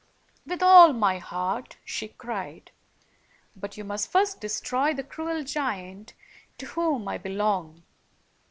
[0.47, 2.71] "With all my heart," she cried;
[3.55, 6.15] "but you must first destroy the cruel giant
[6.57, 7.83] to whom I belong.